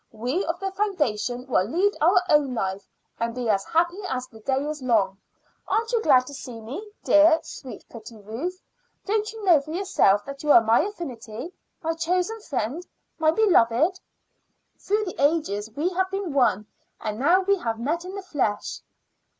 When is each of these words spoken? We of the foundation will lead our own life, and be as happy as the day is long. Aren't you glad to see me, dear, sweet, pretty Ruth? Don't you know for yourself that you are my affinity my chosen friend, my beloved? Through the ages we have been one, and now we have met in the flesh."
We 0.11 0.43
of 0.45 0.59
the 0.59 0.71
foundation 0.71 1.45
will 1.45 1.65
lead 1.65 1.95
our 2.01 2.23
own 2.27 2.55
life, 2.55 2.87
and 3.19 3.35
be 3.35 3.47
as 3.51 3.63
happy 3.65 4.01
as 4.09 4.25
the 4.27 4.39
day 4.39 4.65
is 4.67 4.81
long. 4.81 5.19
Aren't 5.67 5.91
you 5.91 6.01
glad 6.01 6.25
to 6.25 6.33
see 6.33 6.59
me, 6.59 6.91
dear, 7.03 7.39
sweet, 7.43 7.85
pretty 7.87 8.17
Ruth? 8.17 8.59
Don't 9.05 9.31
you 9.31 9.45
know 9.45 9.61
for 9.61 9.69
yourself 9.71 10.25
that 10.25 10.41
you 10.41 10.51
are 10.53 10.59
my 10.61 10.79
affinity 10.81 11.53
my 11.83 11.93
chosen 11.93 12.41
friend, 12.41 12.83
my 13.19 13.29
beloved? 13.29 13.99
Through 14.79 15.05
the 15.05 15.23
ages 15.23 15.69
we 15.75 15.89
have 15.89 16.09
been 16.09 16.33
one, 16.33 16.65
and 16.99 17.19
now 17.19 17.41
we 17.41 17.57
have 17.59 17.79
met 17.79 18.03
in 18.03 18.15
the 18.15 18.23
flesh." 18.23 18.79